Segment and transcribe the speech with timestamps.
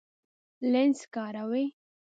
[0.71, 1.65] لینز کاروئ؟